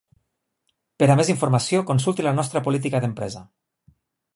Per 1.03 1.09
a 1.13 1.17
més 1.21 1.29
informació 1.35 1.85
consulti 1.93 2.29
la 2.29 2.35
nostra 2.41 2.67
Política 2.71 3.05
d'empresa. 3.05 3.49